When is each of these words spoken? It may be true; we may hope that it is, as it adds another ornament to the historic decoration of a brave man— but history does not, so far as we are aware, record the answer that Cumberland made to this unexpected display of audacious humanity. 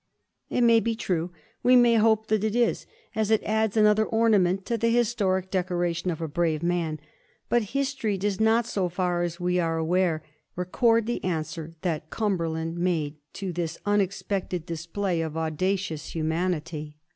It 0.49 0.61
may 0.61 0.79
be 0.79 0.95
true; 0.95 1.29
we 1.61 1.75
may 1.75 1.93
hope 1.97 2.25
that 2.29 2.43
it 2.43 2.55
is, 2.55 2.87
as 3.15 3.29
it 3.29 3.43
adds 3.43 3.77
another 3.77 4.03
ornament 4.03 4.65
to 4.65 4.75
the 4.75 4.89
historic 4.89 5.51
decoration 5.51 6.09
of 6.09 6.21
a 6.21 6.27
brave 6.27 6.63
man— 6.63 6.99
but 7.49 7.61
history 7.77 8.17
does 8.17 8.39
not, 8.39 8.65
so 8.65 8.89
far 8.89 9.21
as 9.21 9.39
we 9.39 9.59
are 9.59 9.77
aware, 9.77 10.23
record 10.55 11.05
the 11.05 11.23
answer 11.23 11.75
that 11.83 12.09
Cumberland 12.09 12.79
made 12.79 13.17
to 13.33 13.53
this 13.53 13.77
unexpected 13.85 14.65
display 14.65 15.21
of 15.21 15.37
audacious 15.37 16.15
humanity. 16.15 16.97